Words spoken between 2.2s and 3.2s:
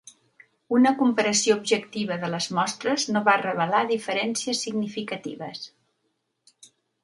de les mostres